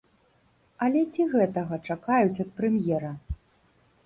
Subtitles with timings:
[0.85, 3.13] Але ці гэтага чакаюць ад прэм'ера?